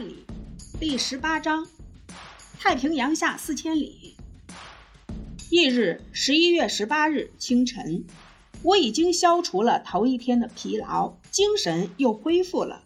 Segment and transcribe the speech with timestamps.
[0.00, 0.24] 里，
[0.78, 1.66] 第十八章：
[2.58, 4.16] 太平洋下四千里。
[5.50, 8.04] 翌日，十一月十八日清晨，
[8.62, 12.82] 我已经消除了头一天的疲劳，精神又恢复了。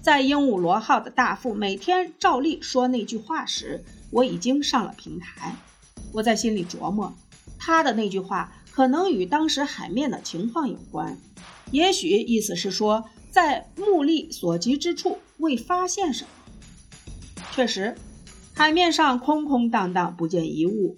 [0.00, 5.54] 在鹦鹉螺号的大副每天照例说那句话时，我已经上了平台。
[6.12, 7.14] 我在心里琢磨，
[7.58, 11.18] 他的那句话可能与当时海面的情况有关，
[11.72, 13.04] 也许意思是说。
[13.30, 16.30] 在目力所及之处未发现什么。
[17.58, 17.96] 确实，
[18.54, 20.94] 海面上空空荡荡，不见一物。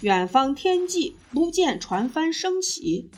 [0.00, 3.10] 远方天际不见船帆升起。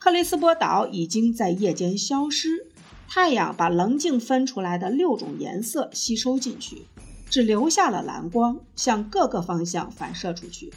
[0.00, 2.66] 克里斯波岛已经在夜间消失，
[3.06, 6.86] 太阳把棱镜分出来的六种颜色吸收进去，
[7.30, 10.72] 只留下了蓝光向各个方向反射出去，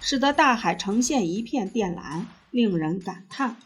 [0.00, 3.58] 使得大海呈现一片靛蓝，令人感叹。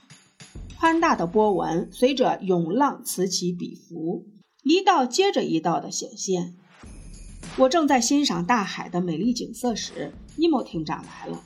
[0.77, 4.27] 宽大的波纹随着涌浪此起彼伏，
[4.65, 6.57] 一道接着一道的显现。
[7.59, 11.43] 我正在欣赏大海的美丽景色时，尼莫艇长来了。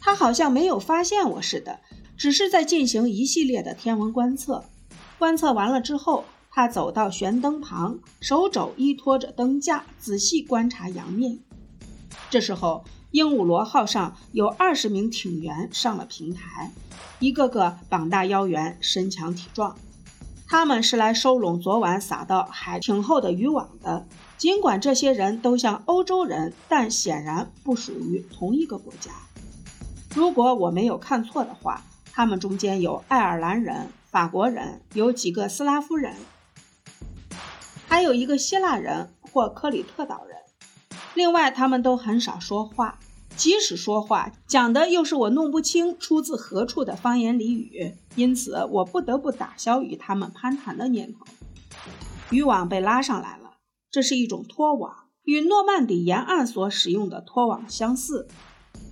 [0.00, 1.80] 他好像没有发现我似的，
[2.16, 4.64] 只是在进行一系列的天文观测。
[5.18, 11.38] 观测完了之后，他走到悬灯旁，手肘依托着灯架，仔细观察洋面。
[12.30, 12.84] 这时候。
[13.14, 16.72] 鹦鹉螺号上有二十名艇员上了平台，
[17.20, 19.76] 一个个膀大腰圆、身强体壮。
[20.48, 24.08] 他们是来收拢昨晚撒到海艇后的渔网的。
[24.36, 29.10] 尽管这些人都像欧洲人，但显然不属于同一个国家。
[30.14, 31.82] 如果我没有看错的话，
[32.12, 36.14] 他们中间有爱尔兰人、法国人，有几个斯拉夫人，
[37.88, 40.36] 还有一个希腊人或克里特岛人。
[41.14, 42.98] 另外，他们都很少说话。
[43.36, 51.26] 即使说话讲的又是我弄不清出自何处的方言俚语，因此我不得不打消与他们攀谈的念头。
[52.30, 53.43] 渔网被拉上来了，
[53.94, 54.92] 这是一种拖网，
[55.22, 58.26] 与诺曼底沿岸所使用的拖网相似，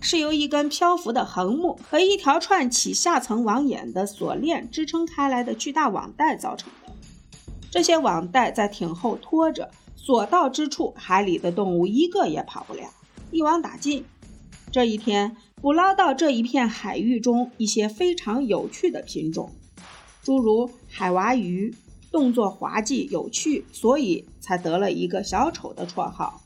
[0.01, 6.93] 是由一根漂浮的横木和一条串起下层网眼的锁链支撑开来的巨大网带造成的。
[7.69, 12.89] 这些网带在艇后拖着，所到之处，海里的动物一个也跑不了。
[13.33, 14.05] 一网打尽。
[14.71, 19.51] 这一天捕捞到这一片海域中一些非常有趣的品种，
[20.23, 21.75] 诸如海娃鱼，
[22.13, 26.43] 动作滑稽有趣，所以才得了一个小丑的绰号。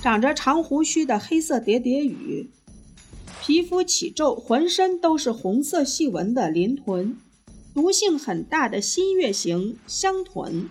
[0.00, 2.50] 长着长胡须的黑色叠叠鱼，
[3.40, 7.16] 皮肤起皱，浑身都是红色细纹的鳞豚，
[7.72, 10.68] 毒性很大的新月形香豚，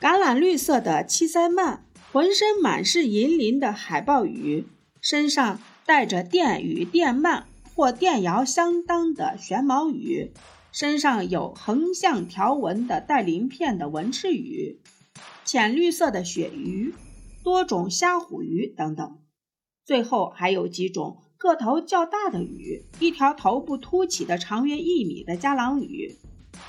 [0.00, 1.80] 橄榄绿色的七鳃鳗，
[2.12, 4.64] 浑身满是银鳞的海豹鱼。
[5.00, 7.44] 身上带着电与电鳗
[7.74, 10.30] 或电鳐相当的玄毛鱼，
[10.72, 14.80] 身上有横向条纹的带鳞片的纹翅鱼，
[15.44, 16.94] 浅绿色的鳕鱼，
[17.42, 19.18] 多种虾虎鱼等等。
[19.84, 26.16] 最后还有几种个头较大的鱼，一条头部凸起的长约一米的加朗鱼，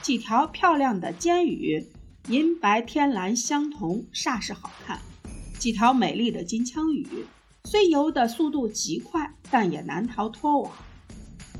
[0.01, 1.87] 几条漂亮的尖鱼，
[2.27, 4.99] 银白天蓝相同，煞是好看。
[5.59, 7.05] 几条美丽的金枪鱼。
[7.65, 10.71] 虽游的速度极快，但也难逃脱网。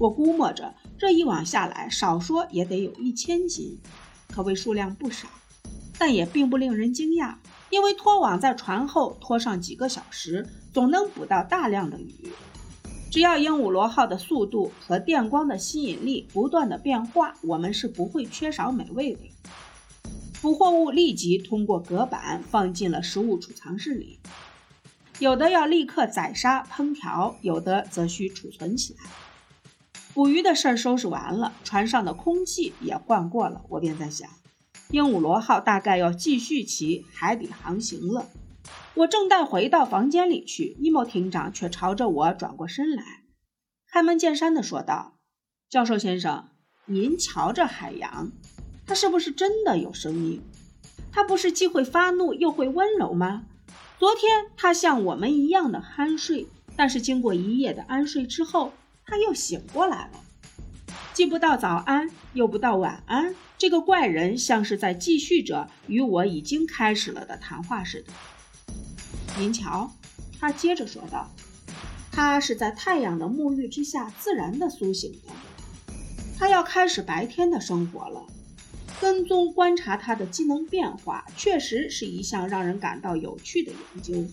[0.01, 3.77] 我估摸着这一网下来，少说也得有一千斤，
[4.27, 5.27] 可谓数量不少。
[5.99, 7.35] 但也并不令人惊讶，
[7.69, 12.31] 因为拖网在船后拖上几个小时，总能捕到大量的鱼。
[13.11, 19.19] 只要鹦鹉螺号的速度和电光的吸引力不断的变化，我们是不会缺少美味的。
[20.41, 24.17] 捕获物立即通过隔板放进了食物储藏室里。
[25.19, 29.03] 有的要立刻宰杀烹调，有的则需储存起来。
[30.13, 34.29] 捕鱼的事儿收拾完了，船上的空气也换过了，我便在想，
[34.91, 38.27] 鹦鹉螺号大概要继续其海底航行了。
[38.95, 43.03] 我正待回到房间里去，伊莫艇长却朝着我转过身来，
[43.87, 45.13] 开门见山地说道
[45.71, 46.49] ：“教授先生，
[46.85, 48.31] 您瞧这海洋，
[48.85, 50.41] 它是不是真的有声音？
[51.13, 53.45] 它不是既会发怒又会温柔吗？”
[53.97, 58.73] 昨天他像我们一样的酣睡，但是经过一夜的安睡之后，
[59.11, 60.11] 他又醒过来了。
[61.13, 68.13] 既不到早安，又不到晚安，这个怪人像是在继续着与我已经开始了的谈话似的。
[69.37, 69.91] 您瞧，
[70.39, 71.29] 他接着说道
[72.09, 75.93] ：“他是在太阳的沐浴之下自然的苏醒的，
[76.39, 78.25] 他要开始白天的生活了。”
[79.01, 84.31] 跟踪观察他的机能变化，确实是一项让人感到有趣的研究。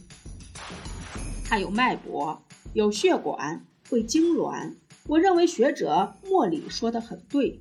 [1.45, 2.41] 他有脉搏，
[2.75, 4.75] 有血管，会痉挛。
[5.07, 7.61] 我认为学者莫里说的很对，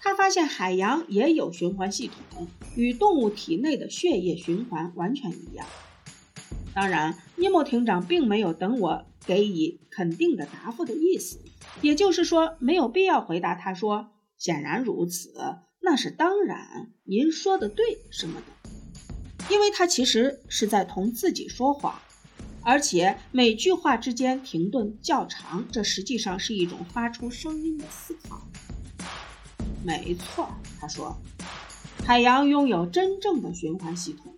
[0.00, 5.66] 他发现海洋也有循环系统，与动物体内的血液循环完全一样。
[6.74, 11.38] 当然，尼莫艇长并没有等我给予肯定的答复的意思，
[11.82, 15.32] 也就是说，没有必要回答他说“显然如此”，
[15.80, 18.70] 那是当然，您说的对什么的，
[19.50, 22.00] 因为他其实是在同自己说谎，
[22.64, 28.40] 而且每句话之间停顿较长，这实际上是一种发出声音的思考。
[29.84, 30.48] 没错，
[30.80, 31.14] 他说，
[32.04, 34.34] 海洋拥有真正的循环系统。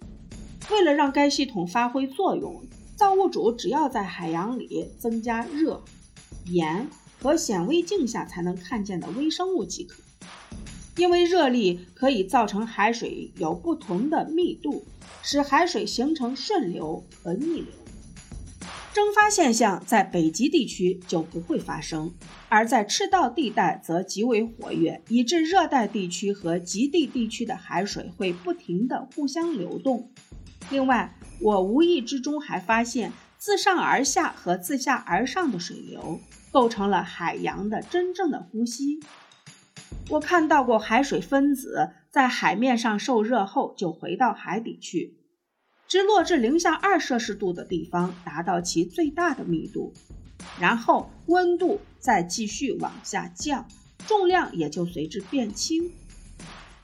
[0.72, 2.64] 为了让该系统发挥作用，
[2.96, 5.80] 造物主只要在海洋里增加热、
[6.46, 6.88] 盐
[7.22, 10.02] 和显微镜下才能看见的微生物即可。
[10.96, 14.84] 因为热力可以造成海水有不同的密度，
[15.22, 17.66] 使海水形成顺流和逆流。
[18.96, 22.14] 蒸发现象在北极地区就不会发生，
[22.48, 30.10] 而在赤道地带则极为活跃，以致热带地区和极地地区的海水会不停地互相流动。
[30.70, 36.18] 另外，我无意之中还发现，自上而下和自下而上的水流
[36.50, 39.00] 构成了海洋的真正的呼吸。
[40.08, 45.18] 我看到过海水分子在海面上受热后就回到海底去。
[45.88, 49.92] 直落至零下二摄氏度的地方，达到其最大的密度，
[50.60, 53.68] 然后温度再继续往下降，
[54.06, 55.92] 重量也就随之变轻，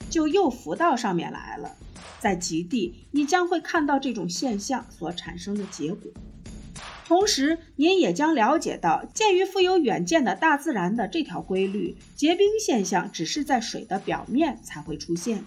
[0.08, 1.76] 就又浮到上面来了。
[2.20, 6.12] 在极地，你将会看到这种现象所产生的结果，
[7.04, 15.44] 同时您也将了解到，鉴于富有远见的大自然的这条规律，结冰现象只是在水的表面才会出现。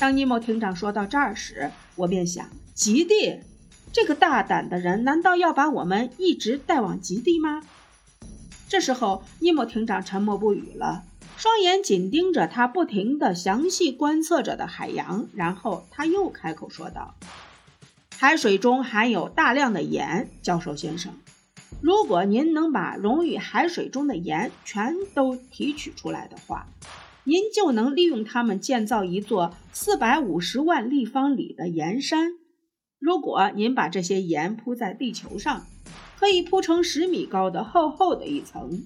[0.00, 3.40] 当尼莫艇长说到这儿时，我便想：极地，
[3.92, 7.64] 这个大胆的人难道要把我们一直带往极地吗？
[8.68, 11.02] 这时候，尼莫艇长沉默不语了，
[11.36, 15.26] 双眼紧盯着他不停地详细观测着的海洋。
[15.34, 17.16] 然后他又开口说道
[18.16, 21.12] ：“海水中含有大量的盐，教授先生。
[21.80, 26.68] 如果您能把溶于海水中的盐全都提取出来的话。”
[27.28, 32.32] 您就能利用它们建造一座四百五十万立方里的盐山。
[32.98, 35.66] 如果您把这些盐铺在地球上，
[36.18, 38.82] 可以铺成十米高的厚厚的一层。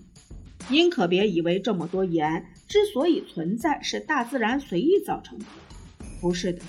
[0.68, 5.44] 您可别以为这么多盐之所以存在是大自然随意造成的，
[6.20, 6.62] 不是的。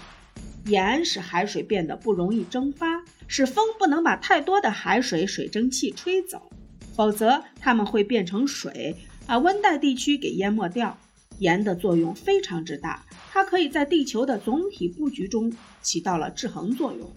[0.68, 6.52] 盐使海水变得不容易蒸发，使风不能把太多的海水水蒸气吹走，
[6.96, 8.96] 否则它们会变成水，
[9.26, 10.96] 把温带地区给淹没掉。
[11.40, 15.52] 盐的作用非常之大，它可以在地球的总体布局中
[15.82, 17.12] 起到了制衡作用。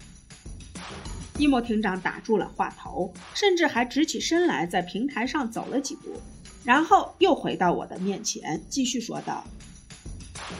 [1.39, 6.19] 伊莫艇长打住了话头，甚至还直起身来，在平台上走了几步，
[6.63, 9.45] 然后又回到我的面前，继续说道：“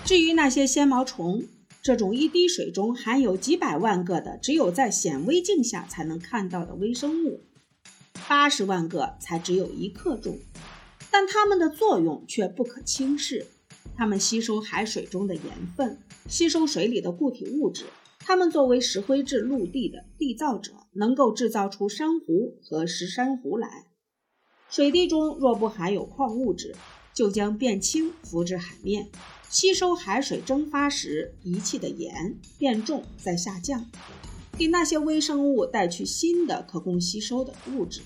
[0.06, 1.44] 至于那些纤毛虫，
[1.81, 7.42] 这种一滴水中含有几百万个的，只有在显微镜下才能看到的微生物，
[8.27, 10.38] 八十万个才只有一克重。”
[11.12, 13.45] 但它们的作用却不可轻视。
[13.95, 15.44] 它们吸收海水中的盐
[15.75, 17.86] 分，吸收水里的固体物质。
[18.19, 23.86] 它们作为石灰质陆地的缔造者，能够制造出珊瑚和石珊瑚来。
[24.69, 26.75] 水滴中若不含有矿物质，
[27.13, 29.09] 就将变轻，浮至海面，
[29.50, 33.90] 吸收海水蒸发时遗弃的盐，变重再下降，
[34.57, 38.02] 给那些微生物带去新的可供吸收的物质。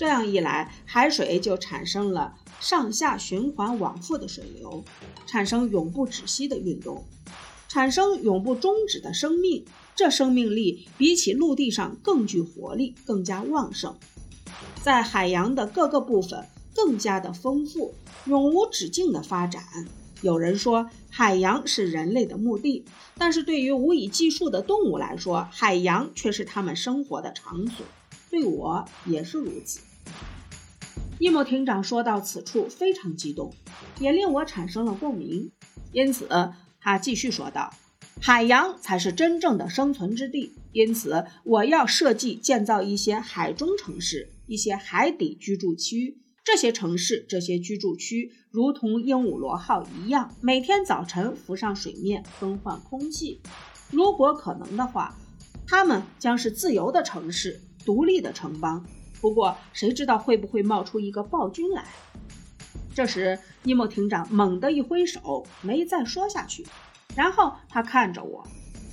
[0.00, 4.82] 这样一来，海水就产生了上下循环往复的水流，
[5.26, 7.04] 产生永不止息的运动，
[7.68, 9.62] 产生永不终止的生命。
[9.94, 13.94] 这生命力比起陆地上更具活力，更加旺盛，
[14.82, 17.92] 在海洋的各个部分更加的丰富，
[18.24, 19.62] 永无止境的发展。
[20.22, 22.86] 有人说，海洋是人类的墓地，
[23.18, 27.84] 但是对于无以计数的动物来说，海洋却是它们生活的场所。
[28.30, 29.80] 对我也是如此。
[31.20, 33.52] 伊莫艇长说到此处非常激动，
[33.98, 35.52] 也令我产生了共鸣。
[35.92, 36.26] 因此，
[36.80, 37.74] 他继续说道
[38.22, 40.54] ：“海洋才是真正的生存之地。
[40.72, 46.16] 因此，我要设计建造一些海中城市，一些海底居住区。
[46.42, 53.42] 这些城市、这些居住区，如同鹦鹉螺号一样，每天早晨浮上水面，更换空气。
[53.90, 55.14] 如果可能的话，
[55.66, 58.82] 它们将是自由的城市，独立的城邦。”
[59.20, 61.84] 不过，谁知道会不会冒出一个暴君来？
[62.94, 66.66] 这时，尼莫艇长猛地一挥手，没再说下去。
[67.14, 68.46] 然后他看着我，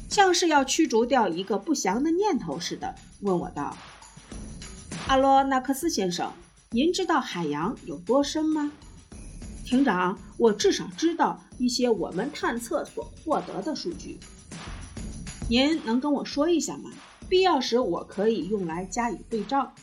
[0.09, 3.75] 像是要驱逐掉一个不祥的念头似的，问我道
[5.07, 6.31] ：“阿罗纳克斯先生，
[6.71, 8.71] 您知道海洋有多深吗？”
[9.65, 14.19] 艇长，我至少知道一些我们探测所获得的数据。
[15.49, 16.89] 您能跟我说一下吗？
[17.29, 19.73] 必要时我可以用来加以对照。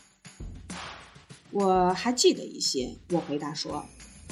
[1.57, 3.85] 我还记得一些，我回答说，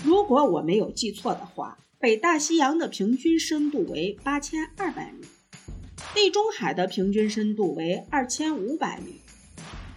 [0.03, 5.25] 如果我没有记错的话，北大西洋的平均深度为八千二百米，
[6.13, 9.21] 地中海的平均深度为二千五百米。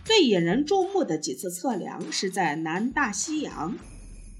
[0.05, 3.77] 最引人注目的几次测量是在南大西洋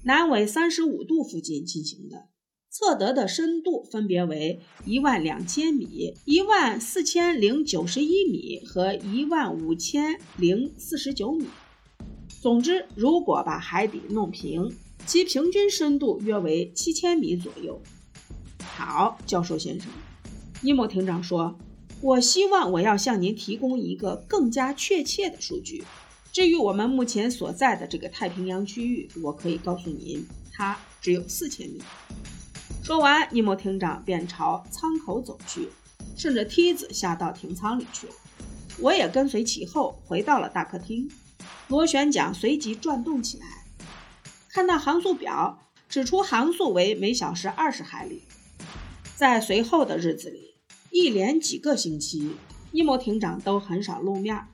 [0.03, 2.29] 南纬三十五度附近进行的，
[2.69, 11.47] 测得的深度分别为一万两千米、一万四千零九十一米和一万五千零四十九米。
[12.47, 14.73] 总之，如果把海底弄平，
[15.05, 17.77] 其平均深度约为七千米左右。
[18.63, 19.91] 好，教授先生，
[20.61, 21.53] 尼莫艇长说。
[21.99, 25.83] 我希望我要向您提供一个更加确切的数据。
[26.31, 31.81] 至于我们目前所在的这个太平洋区域，我可以告诉您，它只有四千米。
[32.81, 35.67] 说完，尼莫厅长便朝舱口走去，
[36.15, 38.13] 顺着梯子下到艇舱里去了。
[38.79, 41.09] 我也跟随其后，回到了大客厅。
[41.67, 43.45] 螺旋桨随即转动起来，
[44.49, 48.23] 看到航速表，指出航速为每小时二十海里。
[49.15, 50.47] 在随后的日子里。
[50.89, 52.37] 一连几个星期，
[52.71, 54.47] 伊莫艇长都很少露面，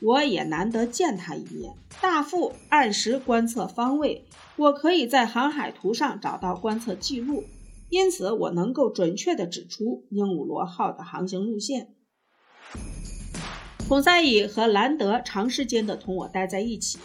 [0.00, 1.72] 我也难得见他一面。
[2.02, 7.44] 大副按时观测方位，我可以在航海图上找到观测记录，
[7.88, 11.94] 因此我能够准确地指出鹦鹉螺号的航行路线。
[13.88, 16.98] 孔塞伊和兰德长时间地同我待在一起，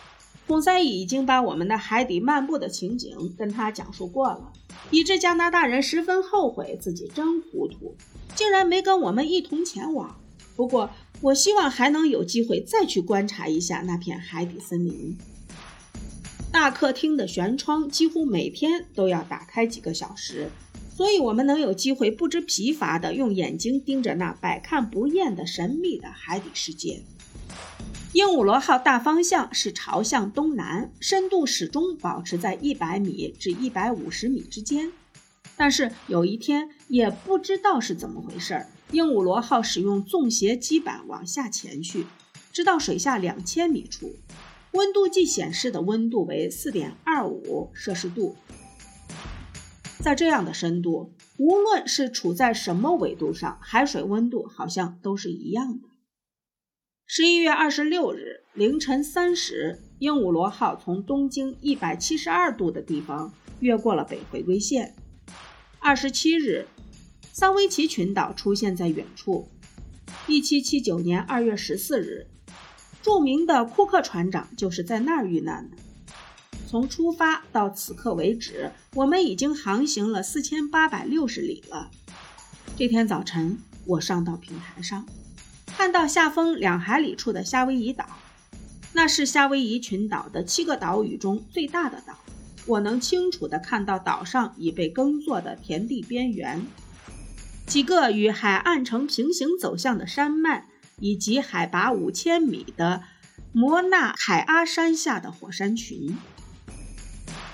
[0.46, 4.52] 孔塞伊已经把我们的海底漫步的情景跟他讲述过了，
[4.92, 7.96] 以致加拿大人十分后悔自己真糊涂。
[8.36, 10.14] 竟然没跟我们一同前往。
[10.58, 10.90] 不过，
[11.22, 15.18] 我希望还能有机会再去观察一下那片海底森林。
[16.52, 20.50] 大客厅的舷窗几乎每天都要打开几个小时，
[20.96, 27.02] 所以我们能有机会不知疲乏地用眼睛盯着那百看不厌的神秘的海底世界。
[28.14, 34.92] 鹦鹉螺号大方向是朝向东南，深度始终保持在一百米至一百五十米之间。
[35.58, 42.06] 但是有一天，也不知道是怎么回事儿，鹦鹉螺号使用纵斜基板往下潜去，
[42.52, 44.16] 直到水下两千米处，
[44.74, 48.36] 温度计显示的温度为四点二五摄氏度。
[50.04, 55.88] 在这样的深度，无论是处在什么纬度上，海水温度好像都是一样的。
[57.06, 64.94] 十一月二十六日凌晨三时，鹦鹉螺号从东经一百七十二度的地方越过了北回归线。
[65.80, 66.68] 二十七日，
[67.32, 69.48] 桑威奇群岛出现在远处。
[70.28, 72.28] 一七七九年二月十四日，
[73.02, 75.78] 著名的库克船长就是在那儿遇难的。
[76.74, 81.92] 从出发到此刻为止，我们已经航行了四千八百六十里了。
[82.76, 85.06] 这天早晨，我上到平台上，
[85.68, 88.08] 看到下风两海里处的夏威夷岛，
[88.94, 92.18] 那是夏威夷群岛的七个岛屿中最大的岛。
[92.66, 96.66] 我能清楚地看到岛上已被耕作的田地边缘，
[97.68, 100.66] 几个与海岸呈平行走向的山脉，
[101.00, 103.04] 以及海拔五千米的
[103.52, 106.18] 摩纳海阿山下的火山群。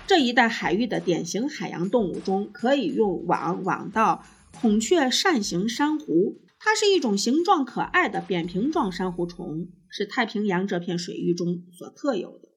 [0.09, 4.25] 这一带海域的典型海洋动物中，可以用网网到
[4.59, 12.49] 孔雀扇形珊瑚，它是一种形状可爱的扁平状珊瑚虫，是太平洋这片水域中所特有的。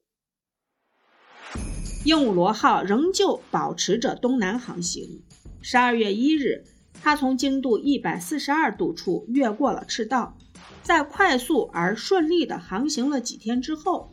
[2.06, 5.22] 鹦鹉螺号仍旧保持着东南航行。
[5.60, 6.64] 十二月一日，
[7.02, 10.38] 它从经度一百四十二度处越过了赤道，
[10.82, 14.10] 在快速而顺利地航行了几天之后，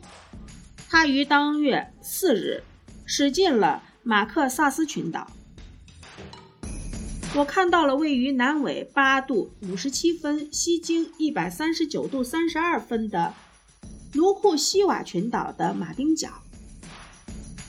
[0.90, 2.64] 它于当月四日
[3.12, 5.32] 驶进了马克萨斯群岛。
[7.34, 13.34] 我看到了位于南纬八度五十七分、西经一百三十九度三十二分的
[14.14, 16.28] 卢库西瓦群岛的马丁角。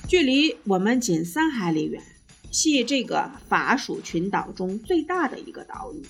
[0.07, 2.03] 距离我们仅三海里远，
[2.51, 6.05] 系这个法属群岛中最大的一个岛屿。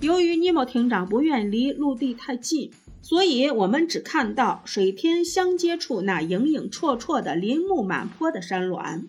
[0.00, 2.72] 由于尼莫艇长不愿离陆地太近，
[3.04, 9.06] 所以我们只看到水天相接处那影影绰绰的林木满坡的山峦。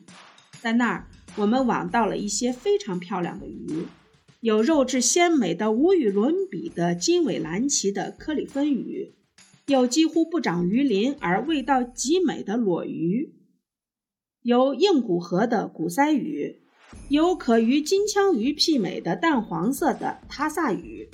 [0.60, 3.86] 在那儿，我们网到了一些非常漂亮的鱼，
[4.42, 9.14] 有肉质鲜美的无与伦比的金尾蓝鳍的克里芬鱼，
[9.68, 13.34] 有几乎不长鱼鳞而味道极美的裸鱼。
[14.42, 16.60] 有硬骨河的骨鳃鱼，
[17.08, 21.10] 有可与金枪鱼媲美的淡黄色的塔萨鱼，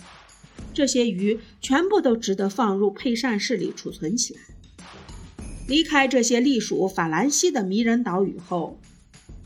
[0.73, 4.41] 这些鱼全部都值得放入配膳室里储存起来。
[5.67, 8.79] 离开这些隶属法兰西的迷人岛屿后，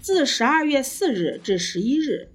[0.02, 2.30] 自十二月四日至十一日，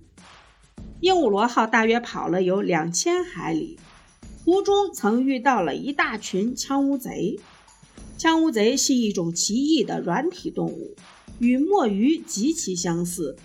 [1.01, 3.79] 鹦鹉螺号大约跑了有两千海里，
[4.45, 7.39] 途中曾遇到了一大群枪乌贼。
[8.19, 10.95] 枪乌贼是一种奇异的软体动物，
[11.39, 13.37] 与墨鱼极其相似。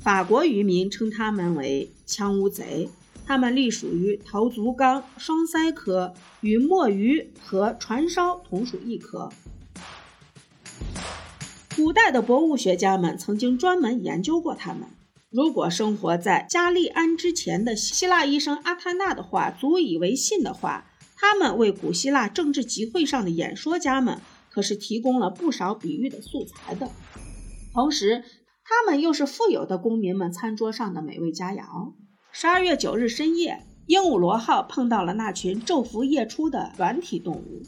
[0.00, 2.88] 法国渔民称它们为枪乌贼。
[3.28, 9.30] 它们隶属于头足纲双鳃科，与墨鱼和船烧同属一科。
[11.76, 14.88] 古代的博物学家们曾经专门研究过它们。
[15.28, 26.88] 如果生活在加利安之前的希腊医生阿泰纳的话足以为信的话，他们为古希腊政治集会上的演说家们可是提供了不少比喻的素材的。
[27.74, 28.24] 同时，
[28.64, 31.92] 他们又是富有的公民们餐桌上的美味佳肴。
[32.40, 37.62] 十二月九日深夜，鹦鹉螺号碰到了那群昼伏夜出的软体动物，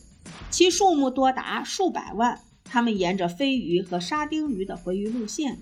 [0.48, 2.40] 其数目多达数百万。
[2.62, 5.58] 它们沿着飞鱼和沙丁鱼的回鱼路线，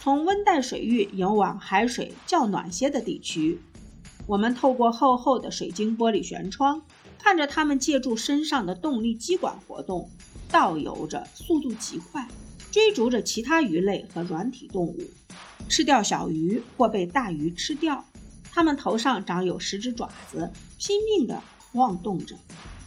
[0.00, 3.58] 从温带水域游往海水较暖些的地区。
[4.28, 6.82] 我们透过厚厚的水晶玻璃舷窗，
[7.18, 10.08] 看着它们借助身上的动力机管活动，
[10.52, 12.28] 倒游着，速度极快，
[12.70, 15.00] 追逐着其他鱼类和软体动物。
[15.68, 18.04] 吃掉小鱼或被大鱼吃掉，
[18.52, 21.42] 它们头上长有十只爪子，拼命地
[21.72, 22.36] 晃动着。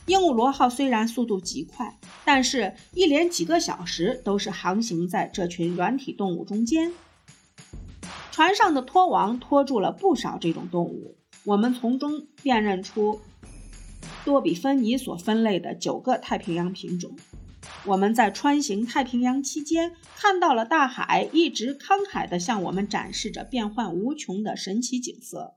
[0.06, 6.94] 鹦鹉螺号虽然速度极快，但是一连几个小时都是航行在这群软体动物中间。
[8.32, 13.20] 船上的拖网拖住了不少这种动物，我们从中辨认出
[14.24, 17.12] 多比芬尼所分类的九个太平洋品种。
[17.88, 25.56] 我们在穿行太平洋期间，看到了大海一直慷慨地向我们展示着变幻无穷的神奇景色，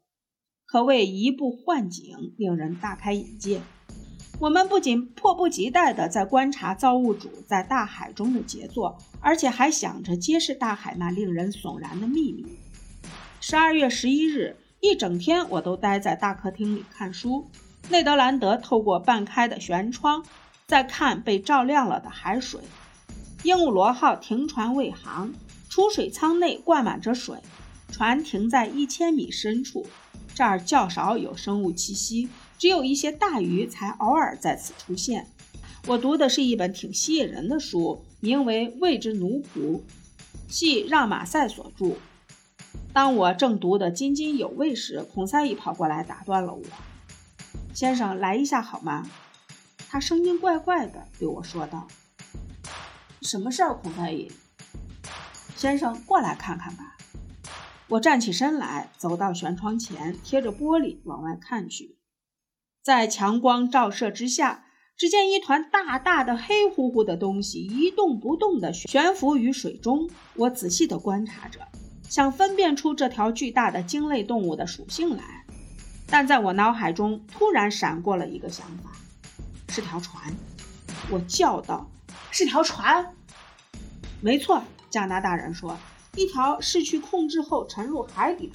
[0.64, 3.60] 可谓移步换景，令人大开眼界。
[4.38, 12.46] 我们不仅迫不及待地在观察造物主在大海中的杰作，而且还想着揭示大海那令人悚然的秘密。
[13.40, 17.50] 十二月十一日，一整天我都待在大客厅里看书。
[17.88, 20.24] 内德兰德透过半开的舷窗。
[20.70, 22.60] 再看被照亮了的海水，
[23.42, 25.34] 鹦鹉螺号停船未航，
[25.68, 27.38] 储水舱内灌满着水，
[27.90, 29.84] 船停在一千米深处，
[30.32, 35.26] 这儿较少有生物气息，只有一些大鱼才偶尔在此出现。
[35.88, 39.78] 我读的是一本挺吸引人的书，名为《未知奴仆》，
[40.46, 41.96] 系让马赛所著。
[42.92, 46.62] 当我正读得津津有味时，孔塞伊跑过来打断了我
[47.74, 49.10] ：“先生，来一下好吗？”
[49.92, 51.88] 他声音怪怪的对我说道
[53.22, 54.30] ：“什么事儿，孔太医
[55.56, 56.96] 先生，过来看看吧。”
[57.90, 61.98] 我站起身来，走到舷窗前，贴着玻璃往外看去。
[62.84, 64.64] 在强光照射之下，
[64.96, 70.08] 只见一团大大的黑乎乎的东西一动不动地悬浮于水中。
[70.36, 71.66] 我仔细地观察着，
[72.08, 75.44] 想分辨出这条巨大的鲸类动物的属性来，
[76.06, 78.92] 但在我脑海中突然闪过了一个想法。
[79.70, 80.34] 是条船，
[81.10, 81.88] 我叫道
[82.32, 83.14] ：“是条船。”
[84.20, 85.78] 没错，加拿大人说
[86.16, 88.52] ：“一条失去控制后沉入海底。”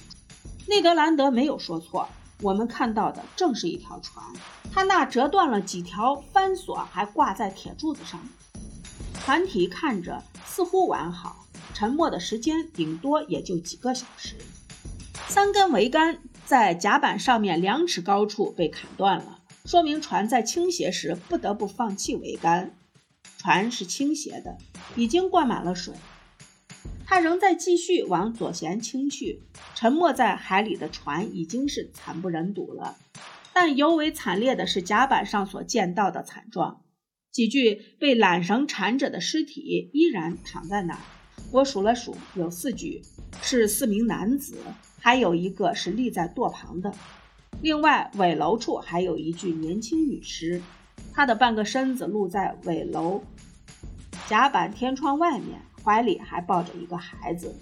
[0.68, 2.06] 内德兰德没有说错，
[2.42, 4.22] 我们看到的正是一条船，
[4.70, 8.20] 它那折断了几条帆索还挂在铁柱子上。
[9.14, 14.36] 船体看着似乎完好，沉没的时间顶多也就几个小时。
[15.26, 19.35] 三根桅杆在甲板上面两尺高处被砍断了。
[19.66, 22.76] 说明船在倾斜时不得不放弃桅杆。
[23.36, 24.56] 船是倾斜的，
[24.94, 25.92] 已经灌满了水，
[27.04, 29.42] 它仍在继续往左舷倾去。
[29.74, 32.96] 沉没在海里的船已经是惨不忍睹了，
[33.52, 36.82] 但尤为惨烈的是甲板上所见到的惨状：
[37.32, 41.00] 几具被缆绳缠着的尸体依然躺在那儿。
[41.52, 43.02] 我数了数，有四具，
[43.42, 44.56] 是四名男子，
[45.00, 46.94] 还有一个是立在舵旁的。
[47.62, 50.62] 另外，尾楼处还有一具年轻女尸，
[51.12, 53.22] 她的半个身子露在尾楼
[54.28, 57.56] 甲板天窗外面，怀里还抱着一个孩子。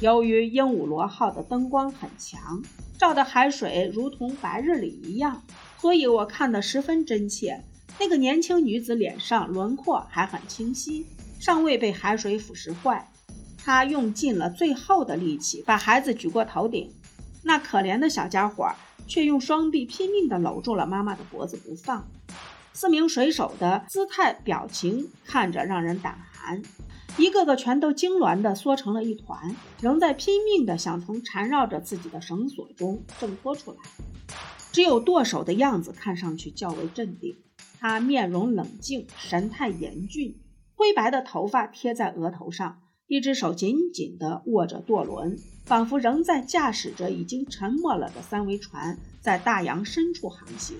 [0.00, 2.62] 由于鹦鹉螺号的灯光很强，
[2.98, 5.42] 照的海水如同白日里一样，
[5.78, 7.62] 所以我看得十分真切。
[7.98, 11.06] 那个年轻女子脸上轮廓还很清晰，
[11.40, 13.10] 尚未被海水腐蚀坏。
[13.56, 16.90] 她用尽了最后的力气把孩子举过头顶，
[17.42, 18.70] 那可怜的小家伙。
[19.06, 22.08] 却用双臂拼命地搂住了妈妈的脖子不放。
[22.72, 26.62] 四名水手的姿态表情看着让人胆寒，
[27.18, 33.78] 一个个全都痉挛地缩成了一团，仍在拼命地想从缠绕着自己的绳索中挣脱出来。
[34.72, 37.36] 只有舵手的样子看上去较为镇定，
[37.78, 40.40] 他面容冷静，神态严峻，
[40.74, 42.80] 灰白的头发贴在额头上，
[43.12, 50.78] 一只手紧紧地握着舵轮，仿佛仍在驾驶着已经沉没了的三桅船在大洋深处航行。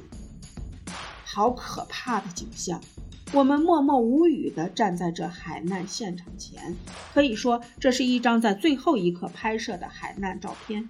[1.27, 2.81] 好可怕的景象！
[3.35, 6.75] 我们默默无语地站在这海难现场前，
[7.13, 10.89] 可以说这是一张在最后一刻拍摄的海难照片。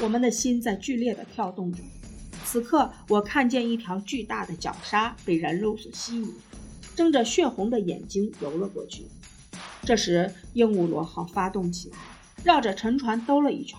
[0.00, 1.78] 我们的心在剧烈地跳动着。
[2.44, 6.34] 此刻，我看见一条巨大的绞鲨被人肉所吸引，
[6.96, 9.04] 睁着血红的眼睛游了过去。
[9.82, 11.96] 这时，鹦鹉螺号发动起来，
[12.44, 13.78] 绕着沉船兜了一圈。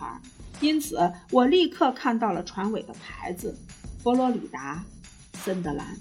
[0.62, 3.58] 因此，我立刻看到了船尾的牌子：
[4.04, 4.84] 佛罗里达，
[5.34, 5.98] 森德兰。